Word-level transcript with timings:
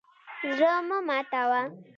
زړه 0.55 0.73
مه 0.87 0.97
ماتوه. 1.07 1.61